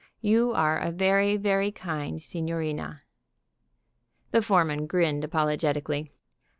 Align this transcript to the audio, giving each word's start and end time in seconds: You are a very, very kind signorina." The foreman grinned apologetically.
You 0.21 0.51
are 0.53 0.79
a 0.79 0.89
very, 0.89 1.37
very 1.37 1.71
kind 1.71 2.19
signorina." 2.19 3.03
The 4.31 4.41
foreman 4.41 4.87
grinned 4.87 5.23
apologetically. 5.23 6.11